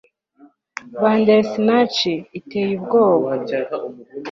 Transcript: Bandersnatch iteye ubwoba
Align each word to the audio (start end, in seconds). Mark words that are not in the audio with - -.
Bandersnatch 1.01 1.99
iteye 2.39 2.73
ubwoba 2.79 3.29